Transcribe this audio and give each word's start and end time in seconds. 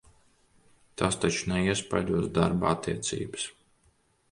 Tas 1.01 1.17
taču 1.25 1.51
neiespaidos 1.51 2.33
darba 2.39 2.73
attiecības? 2.73 3.49